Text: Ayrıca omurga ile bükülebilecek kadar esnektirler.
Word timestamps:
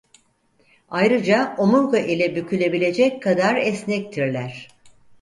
Ayrıca 0.89 1.55
omurga 1.57 1.99
ile 1.99 2.35
bükülebilecek 2.35 3.21
kadar 3.23 3.55
esnektirler. 3.55 4.67